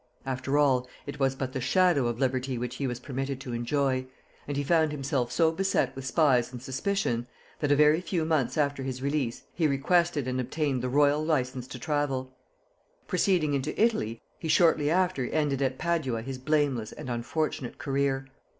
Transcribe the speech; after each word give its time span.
After 0.25 0.57
all, 0.57 0.87
it 1.05 1.19
was 1.19 1.35
but 1.35 1.53
the 1.53 1.61
shadow 1.61 2.07
of 2.07 2.17
liberty 2.19 2.57
which 2.57 2.77
he 2.77 2.87
was 2.87 2.99
permitted 2.99 3.39
to 3.41 3.53
enjoy; 3.53 4.07
and 4.47 4.57
he 4.57 4.63
found 4.63 4.91
himself 4.91 5.31
so 5.31 5.51
beset 5.51 5.95
with 5.95 6.07
spies 6.07 6.51
and 6.51 6.59
suspicion, 6.59 7.27
that 7.59 7.71
a 7.71 7.75
very 7.75 8.01
few 8.01 8.25
months 8.25 8.57
after 8.57 8.81
his 8.81 9.03
release 9.03 9.43
he 9.53 9.67
requested 9.67 10.27
and 10.27 10.41
obtained 10.41 10.81
the 10.81 10.89
royal 10.89 11.23
license 11.23 11.67
to 11.67 11.77
travel. 11.77 12.31
Proceeding 13.07 13.53
into 13.53 13.79
Italy, 13.79 14.19
he 14.39 14.47
shortly 14.47 14.89
after 14.89 15.25
ended 15.25 15.61
at 15.61 15.77
Padua 15.77 16.23
his 16.23 16.39
blameless 16.39 16.91
and 16.93 17.07
unfortunate 17.07 17.77
career. 17.77 18.25